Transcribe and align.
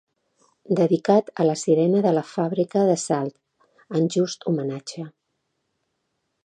Dedicat 0.77 1.29
a 1.43 1.45
la 1.49 1.57
sirena 1.63 2.01
de 2.07 2.13
la 2.19 2.25
fàbrica 2.31 2.87
de 2.91 2.97
Salt, 3.05 3.37
en 4.01 4.09
just 4.19 4.51
homenatge. 4.53 5.09